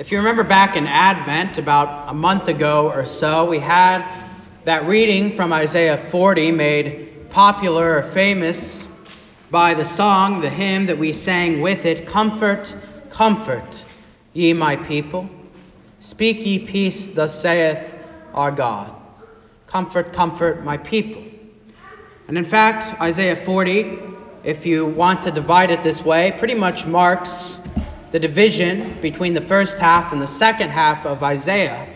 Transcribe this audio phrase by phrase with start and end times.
[0.00, 4.02] If you remember back in Advent, about a month ago or so, we had
[4.64, 8.88] that reading from Isaiah 40 made popular or famous
[9.50, 12.74] by the song, the hymn that we sang with it Comfort,
[13.10, 13.84] comfort,
[14.32, 15.28] ye my people.
[15.98, 17.94] Speak ye peace, thus saith
[18.32, 18.90] our God.
[19.66, 21.22] Comfort, comfort my people.
[22.26, 23.98] And in fact, Isaiah 40,
[24.44, 27.60] if you want to divide it this way, pretty much marks
[28.10, 31.88] the division between the first half and the second half of Isaiah.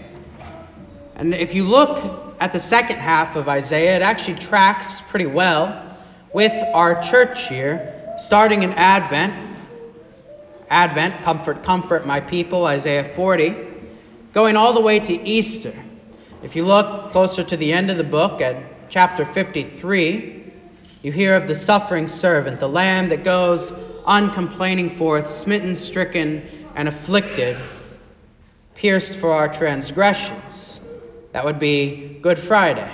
[1.16, 5.96] And if you look at the second half of Isaiah, it actually tracks pretty well
[6.32, 9.56] with our church here, starting in Advent.
[10.70, 13.54] Advent, comfort, comfort my people, Isaiah 40,
[14.32, 15.74] going all the way to Easter.
[16.42, 20.52] If you look closer to the end of the book at chapter 53,
[21.02, 23.72] you hear of the suffering servant, the lamb that goes
[24.06, 27.56] uncomplaining forth, smitten, stricken, and afflicted,
[28.74, 30.80] pierced for our transgressions.
[31.32, 32.90] That would be Good Friday.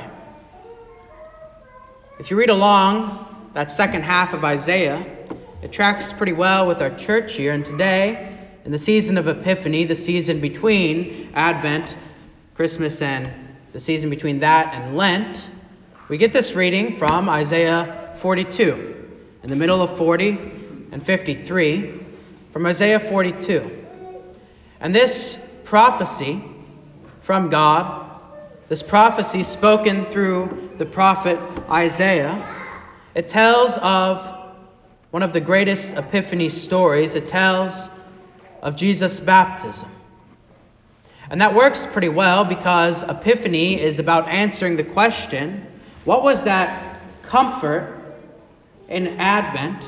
[2.18, 5.04] If you read along that second half of Isaiah,
[5.62, 7.52] it tracks pretty well with our church year.
[7.52, 11.96] And today, in the season of Epiphany, the season between Advent,
[12.54, 13.30] Christmas, and
[13.72, 15.48] the season between that and Lent,
[16.08, 19.08] we get this reading from Isaiah 42.
[19.42, 20.59] In the middle of 40,
[20.92, 22.00] and 53
[22.52, 23.86] from Isaiah 42.
[24.80, 26.42] And this prophecy
[27.22, 28.10] from God,
[28.68, 32.56] this prophecy spoken through the prophet Isaiah,
[33.14, 34.36] it tells of
[35.10, 37.14] one of the greatest epiphany stories.
[37.14, 37.90] It tells
[38.62, 39.90] of Jesus' baptism.
[41.30, 45.66] And that works pretty well because Epiphany is about answering the question
[46.04, 47.96] what was that comfort
[48.88, 49.84] in Advent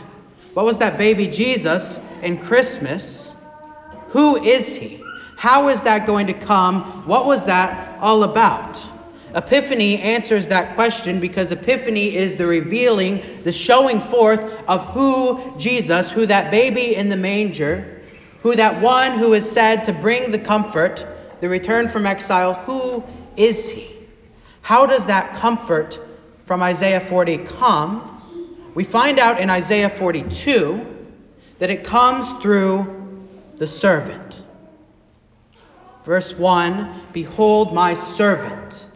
[0.54, 3.34] what was that baby Jesus in Christmas?
[4.08, 5.02] Who is he?
[5.36, 7.06] How is that going to come?
[7.06, 8.78] What was that all about?
[9.34, 16.12] Epiphany answers that question because Epiphany is the revealing, the showing forth of who Jesus,
[16.12, 18.02] who that baby in the manger,
[18.42, 21.06] who that one who is said to bring the comfort,
[21.40, 23.02] the return from exile, who
[23.36, 23.96] is he?
[24.60, 25.98] How does that comfort
[26.44, 28.11] from Isaiah 40 come?
[28.74, 30.86] We find out in Isaiah 42
[31.58, 33.02] that it comes through
[33.56, 34.42] the servant.
[36.04, 38.86] Verse 1 Behold, my servant,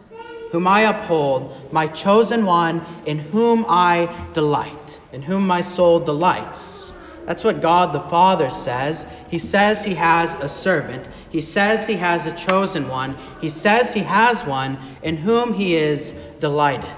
[0.51, 6.93] whom I uphold, my chosen one, in whom I delight, in whom my soul delights.
[7.25, 9.05] That's what God the Father says.
[9.29, 11.05] He says he has a servant.
[11.29, 13.17] He says he has a chosen one.
[13.41, 16.89] He says he has one in whom he is delighted.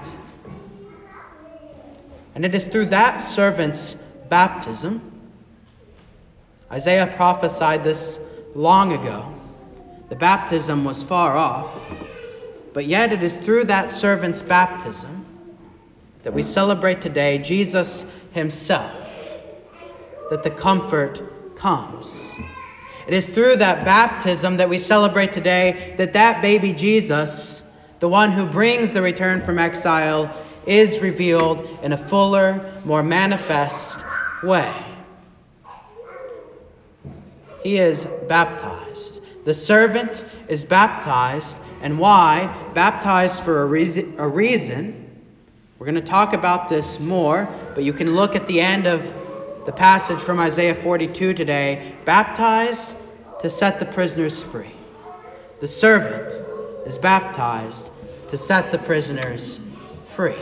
[2.34, 3.94] And it is through that servant's
[4.28, 5.10] baptism,
[6.70, 8.20] Isaiah prophesied this
[8.54, 9.34] long ago.
[10.08, 11.70] The baptism was far off,
[12.72, 15.26] but yet it is through that servant's baptism
[16.22, 18.92] that we celebrate today Jesus himself,
[20.30, 22.34] that the comfort comes.
[23.06, 27.62] It is through that baptism that we celebrate today that that baby Jesus,
[27.98, 30.32] the one who brings the return from exile,
[30.66, 33.98] is revealed in a fuller, more manifest
[34.42, 34.72] way.
[37.62, 39.20] He is baptized.
[39.44, 41.58] The servant is baptized.
[41.82, 42.54] And why?
[42.74, 44.14] Baptized for a reason.
[44.18, 44.96] A reason.
[45.78, 49.02] We're going to talk about this more, but you can look at the end of
[49.64, 51.94] the passage from Isaiah 42 today.
[52.04, 52.92] Baptized
[53.40, 54.74] to set the prisoners free.
[55.60, 56.32] The servant
[56.86, 57.90] is baptized
[58.28, 59.60] to set the prisoners
[60.16, 60.34] free.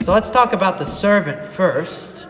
[0.00, 2.26] So let's talk about the servant first.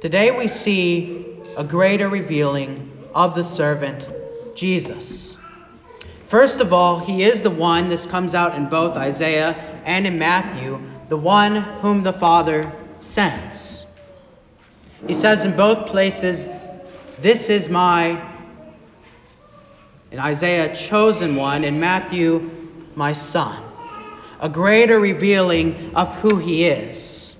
[0.00, 1.26] Today we see
[1.56, 4.08] a greater revealing of the servant,
[4.54, 5.36] Jesus.
[6.26, 9.54] First of all, he is the one, this comes out in both Isaiah
[9.84, 13.84] and in Matthew, the one whom the Father sends.
[15.06, 16.46] He says in both places,
[17.18, 18.22] This is my,
[20.12, 22.50] in Isaiah, chosen one, in Matthew,
[22.94, 23.69] my son
[24.40, 27.36] a greater revealing of who he is.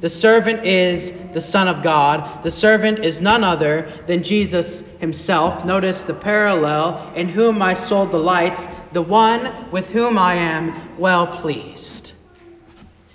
[0.00, 2.42] The servant is the Son of God.
[2.42, 5.66] The servant is none other than Jesus himself.
[5.66, 11.26] Notice the parallel in whom my soul delights, the one with whom I am well
[11.26, 12.14] pleased.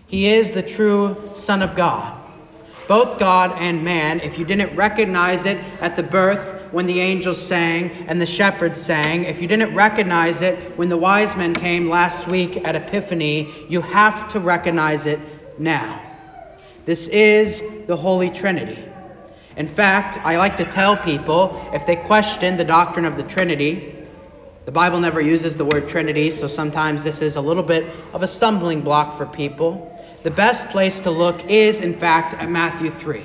[0.06, 2.16] He is the true Son of God,
[2.88, 4.20] both God and man.
[4.20, 8.82] If you didn't recognize it at the birth, when the angels sang and the shepherds
[8.82, 13.50] sang, if you didn't recognize it when the wise men came last week at Epiphany,
[13.70, 15.18] you have to recognize it
[15.58, 16.02] now.
[16.84, 18.84] This is the Holy Trinity.
[19.56, 23.96] In fact, I like to tell people if they question the doctrine of the Trinity,
[24.66, 28.22] the Bible never uses the word Trinity, so sometimes this is a little bit of
[28.22, 29.98] a stumbling block for people.
[30.24, 33.24] The best place to look is, in fact, at Matthew 3,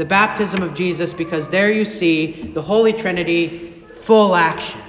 [0.00, 4.80] the baptism of Jesus, because there you see the Holy Trinity full action.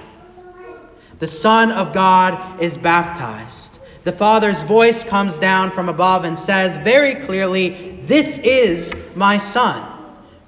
[1.18, 3.78] The Son of God is baptized.
[4.04, 9.86] The Father's voice comes down from above and says very clearly, This is my Son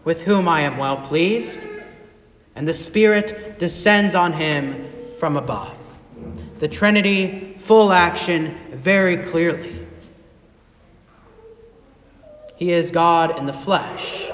[0.02, 1.68] with whom I am well pleased,
[2.56, 5.76] and the Spirit descends on him from above.
[6.58, 9.86] The Trinity, full action, very clearly.
[12.56, 14.30] He is God in the flesh.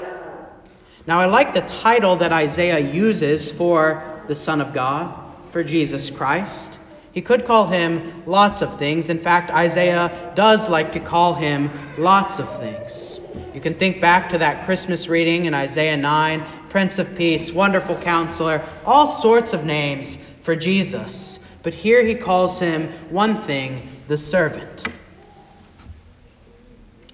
[1.07, 5.13] Now, I like the title that Isaiah uses for the Son of God,
[5.51, 6.77] for Jesus Christ.
[7.11, 9.09] He could call him lots of things.
[9.09, 13.19] In fact, Isaiah does like to call him lots of things.
[13.53, 17.97] You can think back to that Christmas reading in Isaiah 9 Prince of Peace, Wonderful
[17.97, 21.39] Counselor, all sorts of names for Jesus.
[21.63, 24.87] But here he calls him one thing the servant.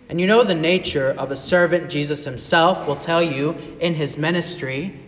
[0.10, 4.18] And you know the nature of a servant, Jesus himself will tell you in his
[4.18, 5.00] ministry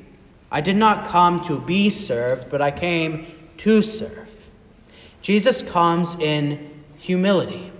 [0.51, 4.27] I did not come to be served, but I came to serve.
[5.21, 7.71] Jesus comes in humility.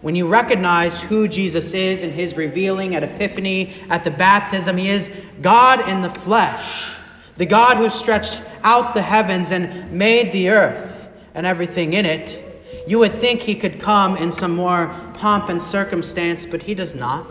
[0.00, 4.88] When you recognize who Jesus is in his revealing at Epiphany, at the baptism, he
[4.88, 5.10] is
[5.42, 6.96] God in the flesh,
[7.36, 12.44] the God who stretched out the heavens and made the earth and everything in it.
[12.86, 16.94] You would think he could come in some more pomp and circumstance, but he does
[16.94, 17.26] not.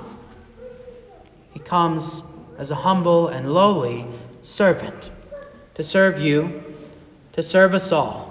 [1.54, 2.24] He comes
[2.58, 4.06] as a humble and lowly
[4.42, 5.12] servant
[5.76, 6.64] to serve you,
[7.34, 8.28] to serve us all.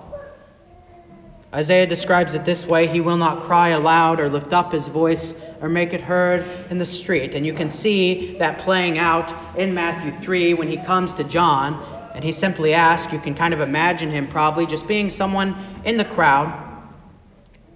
[1.55, 5.35] Isaiah describes it this way He will not cry aloud or lift up his voice
[5.63, 7.35] or make it heard in the street.
[7.35, 11.83] And you can see that playing out in Matthew 3 when he comes to John
[12.15, 13.13] and he simply asks.
[13.13, 16.66] You can kind of imagine him probably just being someone in the crowd.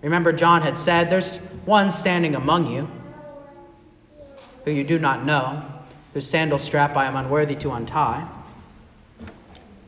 [0.02, 2.88] Remember, John had said, There's one standing among you
[4.64, 5.62] who you do not know,
[6.14, 8.26] whose sandal strap I am unworthy to untie.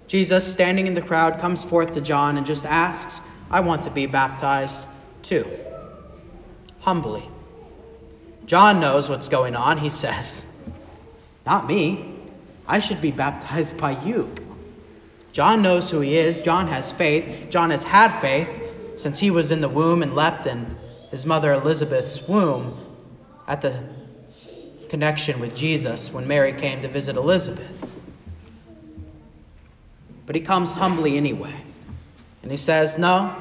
[0.08, 3.20] Jesus, standing in the crowd, comes forth to John and just asks,
[3.50, 4.86] I want to be baptized
[5.22, 5.46] too.
[6.80, 7.26] Humbly.
[8.44, 9.78] John knows what's going on.
[9.78, 10.44] He says,
[11.46, 12.16] Not me.
[12.66, 14.34] I should be baptized by you.
[15.32, 16.42] John knows who he is.
[16.42, 17.48] John has faith.
[17.48, 20.76] John has had faith since he was in the womb and leapt in
[21.10, 22.78] his mother Elizabeth's womb
[23.46, 23.82] at the
[24.88, 27.86] connection with Jesus when Mary came to visit Elizabeth.
[30.26, 31.54] But he comes humbly anyway.
[32.42, 33.34] And he says, No,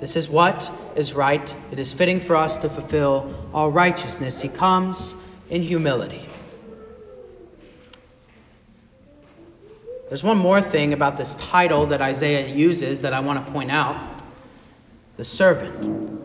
[0.00, 1.54] this is what is right.
[1.70, 4.40] It is fitting for us to fulfill all righteousness.
[4.40, 5.14] He comes
[5.50, 6.24] in humility.
[10.08, 13.70] There's one more thing about this title that Isaiah uses that I want to point
[13.70, 14.17] out
[15.18, 16.22] the servant.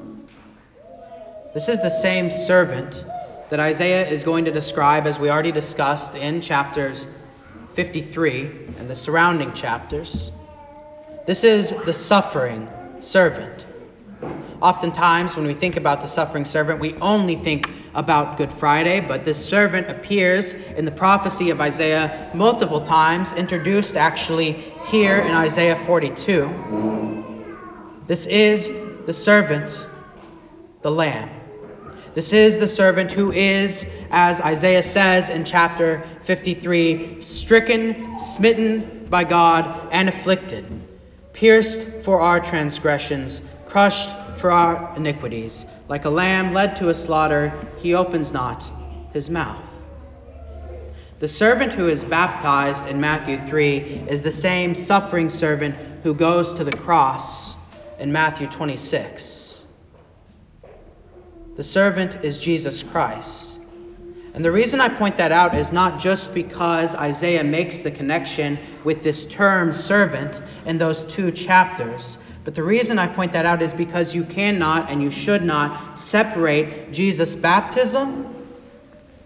[1.55, 3.03] This is the same servant
[3.49, 7.07] that Isaiah is going to describe, as we already discussed in chapters
[7.73, 8.41] 53
[8.77, 10.29] and the surrounding chapters.
[11.25, 12.69] This is the suffering
[12.99, 13.65] servant.
[14.61, 19.25] Oftentimes, when we think about the suffering servant, we only think about Good Friday, but
[19.25, 24.51] this servant appears in the prophecy of Isaiah multiple times, introduced actually
[24.85, 27.23] here in Isaiah 42.
[28.05, 28.69] This is
[29.05, 29.87] the servant,
[30.81, 31.29] the Lamb.
[32.13, 39.23] This is the servant who is, as Isaiah says in chapter 53, stricken, smitten by
[39.23, 40.65] God, and afflicted
[41.33, 45.65] pierced for our transgressions, crushed for our iniquities.
[45.89, 48.63] Like a lamb led to a slaughter, he opens not
[49.11, 49.67] his mouth.
[51.19, 56.53] The servant who is baptized in Matthew 3 is the same suffering servant who goes
[56.55, 57.52] to the cross
[57.99, 59.61] in Matthew 26.
[61.55, 63.59] The servant is Jesus Christ.
[64.33, 68.57] And the reason I point that out is not just because Isaiah makes the connection
[68.83, 73.61] with this term servant in those two chapters, but the reason I point that out
[73.61, 78.35] is because you cannot and you should not separate Jesus' baptism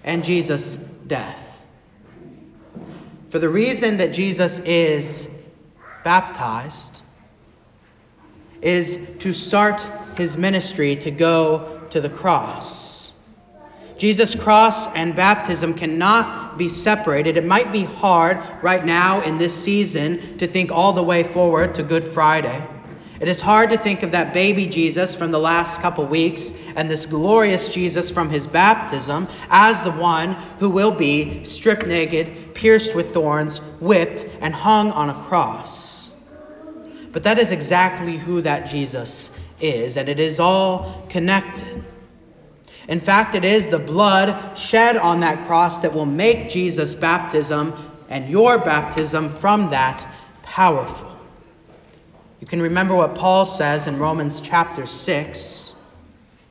[0.03, 1.43] and Jesus' death.
[3.29, 5.27] For the reason that Jesus is
[6.03, 7.01] baptized
[8.61, 9.81] is to start
[10.17, 13.11] his ministry to go to the cross.
[13.97, 17.35] Jesus' cross and baptism cannot be separated.
[17.35, 21.75] It might be hard right now in this season to think all the way forward
[21.75, 22.67] to Good Friday.
[23.19, 26.87] It is hard to think of that baby Jesus from the last couple weeks and
[26.87, 32.93] this glorious Jesus from his baptism as the one who will be stripped naked, pierced
[32.93, 35.96] with thorns, whipped, and hung on a cross.
[37.11, 41.83] But that is exactly who that Jesus is, and it is all connected.
[42.87, 47.73] In fact, it is the blood shed on that cross that will make Jesus' baptism
[48.09, 50.07] and your baptism from that
[50.43, 51.11] powerful.
[52.39, 55.73] You can remember what Paul says in Romans chapter 6.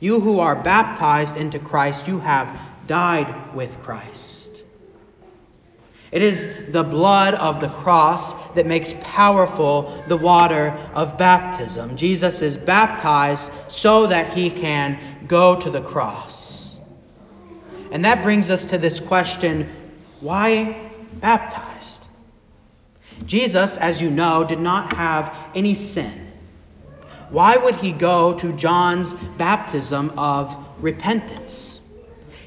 [0.01, 4.36] You who are baptized into Christ, you have died with Christ.
[6.13, 11.97] It is the blood of the cross that makes powerful the water of baptism.
[11.97, 16.75] Jesus is baptized so that he can go to the cross.
[17.91, 19.69] And that brings us to this question
[20.21, 22.07] why baptized?
[23.25, 26.33] Jesus, as you know, did not have any sin.
[27.31, 31.76] Why would he go to John's baptism of repentance?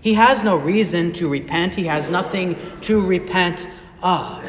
[0.02, 3.68] He has no reason to repent, he has nothing to repent
[4.02, 4.44] of.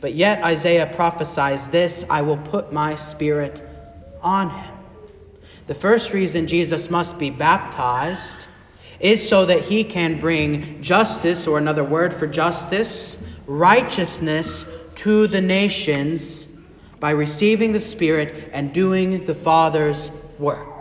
[0.00, 3.62] But yet Isaiah prophesies this I will put my spirit
[4.22, 4.74] on him.
[5.66, 8.46] The first reason Jesus must be baptized
[9.00, 14.66] is so that he can bring justice, or another word for justice, righteousness
[14.96, 16.46] to the nations
[17.00, 20.73] by receiving the Spirit and doing the Father's work.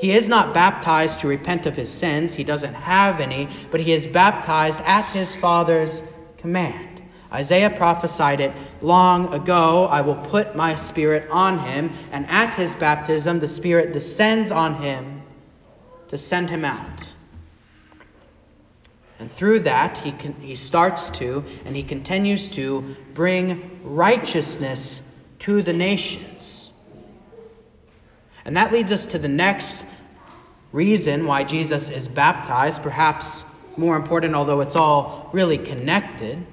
[0.00, 3.92] He is not baptized to repent of his sins, he doesn't have any, but he
[3.92, 6.02] is baptized at his Father's
[6.38, 7.02] command.
[7.32, 12.74] Isaiah prophesied it long ago I will put my Spirit on him, and at his
[12.74, 15.22] baptism the Spirit descends on him
[16.08, 17.02] to send him out.
[19.18, 25.02] And through that, he, can, he starts to and he continues to bring righteousness
[25.40, 26.63] to the nations.
[28.44, 29.84] And that leads us to the next
[30.72, 33.44] reason why Jesus is baptized, perhaps
[33.76, 36.44] more important, although it's all really connected,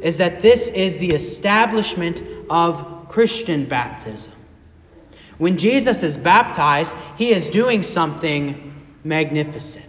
[0.00, 4.34] is that this is the establishment of Christian baptism.
[5.38, 9.84] When Jesus is baptized, he is doing something magnificent.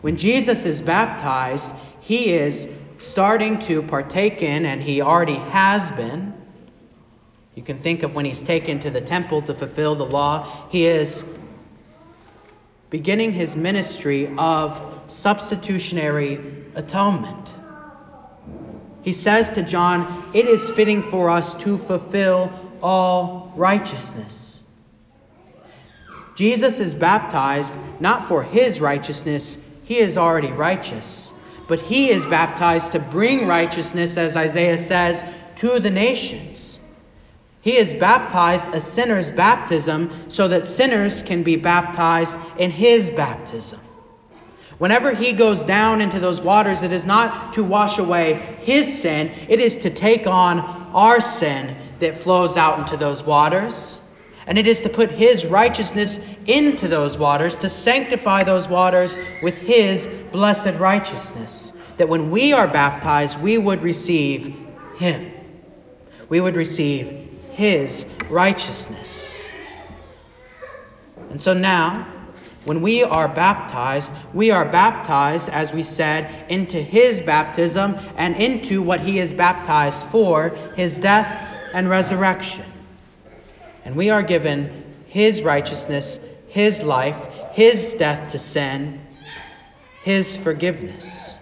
[0.00, 6.34] When Jesus is baptized, he is starting to partake in, and he already has been.
[7.58, 10.68] You can think of when he's taken to the temple to fulfill the law.
[10.70, 11.24] He is
[12.88, 16.38] beginning his ministry of substitutionary
[16.76, 17.52] atonement.
[19.02, 24.62] He says to John, It is fitting for us to fulfill all righteousness.
[26.36, 31.32] Jesus is baptized not for his righteousness, he is already righteous.
[31.66, 35.24] But he is baptized to bring righteousness, as Isaiah says,
[35.56, 36.67] to the nations.
[37.60, 43.80] He is baptized a sinner's baptism so that sinners can be baptized in his baptism.
[44.78, 49.32] Whenever he goes down into those waters, it is not to wash away his sin,
[49.48, 50.60] it is to take on
[50.94, 54.00] our sin that flows out into those waters.
[54.46, 59.58] And it is to put his righteousness into those waters, to sanctify those waters with
[59.58, 61.72] his blessed righteousness.
[61.98, 64.56] That when we are baptized, we would receive
[64.96, 65.32] him.
[66.28, 67.27] We would receive
[67.58, 69.50] his righteousness.
[71.28, 72.06] And so now,
[72.64, 78.80] when we are baptized, we are baptized, as we said, into his baptism and into
[78.80, 82.64] what he is baptized for, his death and resurrection.
[83.84, 89.04] And we are given his righteousness, his life, his death to sin,
[90.02, 91.40] his forgiveness.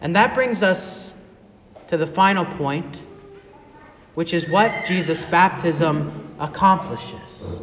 [0.00, 1.12] And that brings us
[1.88, 2.96] to the final point,
[4.20, 7.58] which is what Jesus' baptism accomplishes.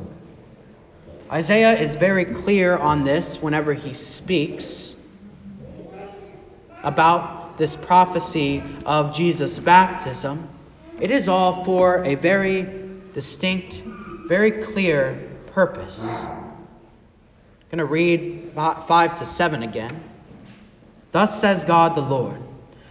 [1.31, 4.95] Isaiah is very clear on this whenever he speaks
[6.83, 10.49] about this prophecy of Jesus' baptism.
[10.99, 12.67] It is all for a very
[13.13, 13.75] distinct,
[14.27, 16.21] very clear purpose.
[16.21, 20.03] I'm going to read 5 to 7 again.
[21.11, 22.41] Thus says God the Lord,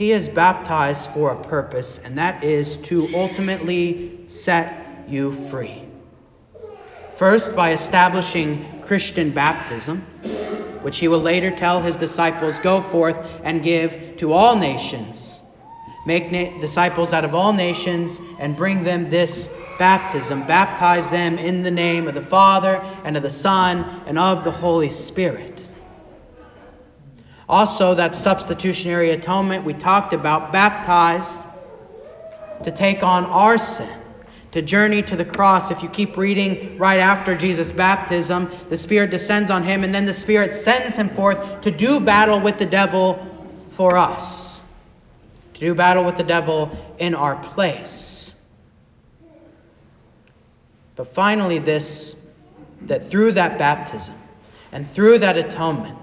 [0.00, 5.82] He is baptized for a purpose, and that is to ultimately set you free.
[7.16, 9.98] First, by establishing Christian baptism,
[10.80, 13.14] which he will later tell his disciples go forth
[13.44, 15.38] and give to all nations.
[16.06, 20.44] Make na- disciples out of all nations and bring them this baptism.
[20.46, 24.50] Baptize them in the name of the Father and of the Son and of the
[24.50, 25.49] Holy Spirit.
[27.50, 31.42] Also, that substitutionary atonement we talked about, baptized
[32.62, 33.90] to take on our sin
[34.52, 35.72] to journey to the cross.
[35.72, 40.06] If you keep reading right after Jesus' baptism, the Spirit descends on him, and then
[40.06, 43.18] the Spirit sends him forth to do battle with the devil
[43.72, 44.56] for us,
[45.54, 48.32] to do battle with the devil in our place.
[50.94, 52.14] But finally, this
[52.82, 54.14] that through that baptism
[54.70, 55.98] and through that atonement,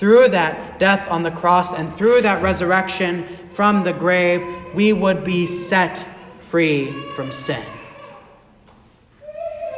[0.00, 5.24] through that death on the cross, and through that resurrection from the grave, we would
[5.24, 6.06] be set
[6.40, 7.62] free from sin.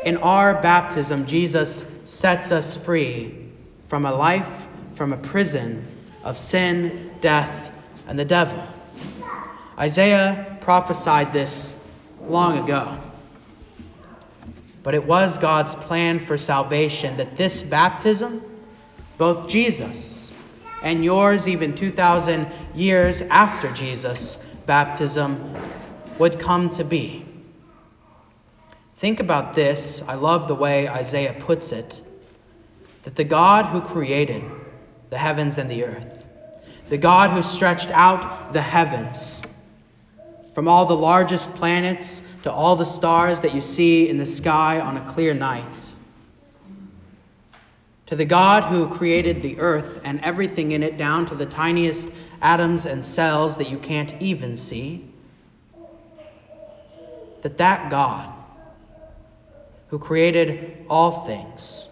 [0.05, 3.49] In our baptism, Jesus sets us free
[3.89, 5.85] from a life, from a prison
[6.23, 7.77] of sin, death,
[8.07, 8.63] and the devil.
[9.77, 11.75] Isaiah prophesied this
[12.21, 12.97] long ago.
[14.85, 18.41] But it was God's plan for salvation that this baptism,
[19.19, 20.12] both Jesus
[20.83, 25.55] and yours, even 2,000 years after Jesus' baptism,
[26.19, 27.25] would come to be.
[28.97, 30.03] Think about this.
[30.07, 32.01] I love the way Isaiah puts it
[33.03, 34.45] that the God who created
[35.11, 36.27] the heavens and the earth,
[36.89, 39.43] the God who stretched out the heavens,
[40.55, 44.81] from all the largest planets to all the stars that you see in the sky
[44.81, 45.75] on a clear night,
[48.13, 52.11] to the God who created the earth and everything in it down to the tiniest
[52.43, 55.03] atoms and cells that you can't even see,
[57.41, 58.31] that that God
[59.89, 61.89] who created all things,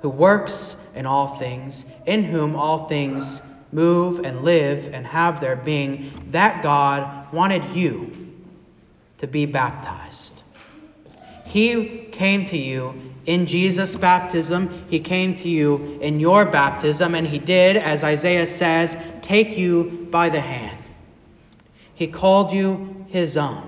[0.00, 5.56] who works in all things, in whom all things move and live and have their
[5.56, 8.16] being, that God wanted you
[9.18, 10.40] to be baptized.
[11.44, 14.86] He came to you in Jesus' baptism.
[14.88, 20.08] He came to you in your baptism, and He did, as Isaiah says, take you
[20.10, 20.78] by the hand.
[21.94, 23.64] He called you His own.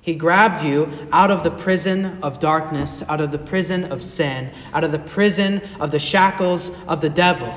[0.00, 4.50] He grabbed you out of the prison of darkness, out of the prison of sin,
[4.74, 7.54] out of the prison of the shackles of the devil.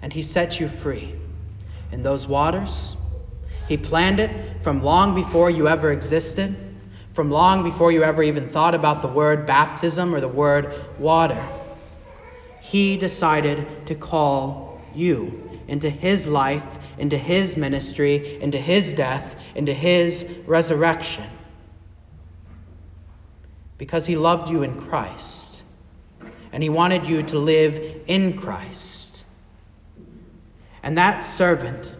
[0.00, 1.14] And he set you free
[1.92, 2.96] in those waters.
[3.68, 6.56] He planned it from long before you ever existed,
[7.12, 11.44] from long before you ever even thought about the word baptism or the word water.
[12.60, 19.72] He decided to call you into his life into his ministry, into his death, into
[19.72, 21.24] his resurrection.
[23.78, 25.64] Because he loved you in Christ.
[26.52, 29.24] And he wanted you to live in Christ.
[30.82, 31.92] And that servant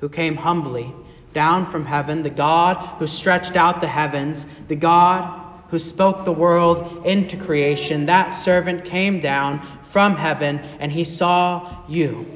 [0.00, 0.92] who came humbly
[1.34, 6.32] down from heaven, the God who stretched out the heavens, the God who spoke the
[6.32, 12.26] world into creation, that servant came down from heaven and he saw you.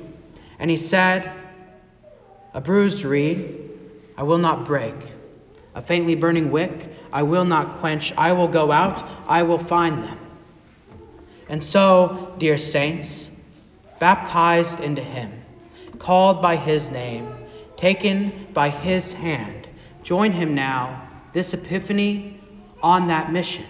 [0.58, 1.32] And he said,
[2.52, 3.70] a bruised reed
[4.16, 4.96] I will not break.
[5.74, 8.12] A faintly burning wick I will not quench.
[8.16, 10.18] I will go out, I will find them.
[11.48, 13.30] And so, dear saints,
[13.98, 15.32] baptized into him,
[15.98, 17.32] called by his name,
[17.78, 19.66] taken by his hand,
[20.02, 22.38] join him now this epiphany
[22.82, 23.64] on that mission.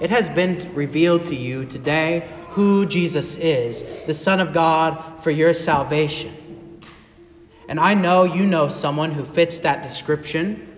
[0.00, 5.30] It has been revealed to you today who Jesus is, the Son of God, for
[5.30, 6.80] your salvation.
[7.68, 10.70] And I know you know someone who fits that description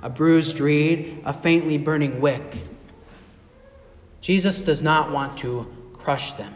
[0.00, 2.56] a bruised reed, a faintly burning wick.
[4.20, 6.54] Jesus does not want to crush them.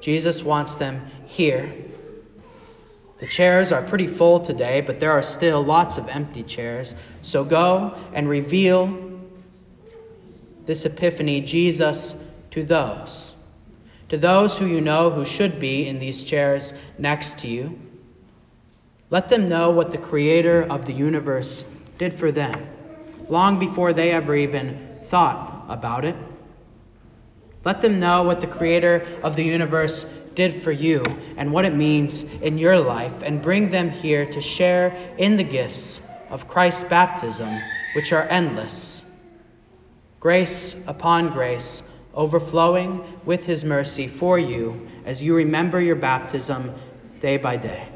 [0.00, 1.74] Jesus wants them here.
[3.18, 6.94] The chairs are pretty full today, but there are still lots of empty chairs.
[7.22, 9.20] So go and reveal
[10.66, 12.14] this epiphany, Jesus,
[12.52, 13.34] to those.
[14.10, 17.78] To those who you know who should be in these chairs next to you.
[19.10, 21.64] Let them know what the Creator of the universe
[21.98, 22.68] did for them,
[23.28, 26.14] long before they ever even thought about it.
[27.64, 30.04] Let them know what the Creator of the universe
[30.38, 31.02] did for you
[31.36, 35.42] and what it means in your life, and bring them here to share in the
[35.42, 37.60] gifts of Christ's baptism,
[37.94, 39.04] which are endless.
[40.20, 41.82] Grace upon grace,
[42.14, 46.72] overflowing with His mercy for you as you remember your baptism
[47.18, 47.88] day by day.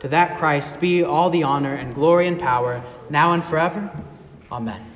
[0.00, 3.90] To that Christ be all the honor and glory and power, now and forever.
[4.50, 4.89] Amen.